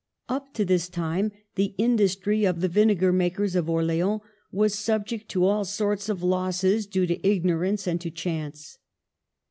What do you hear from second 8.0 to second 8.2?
to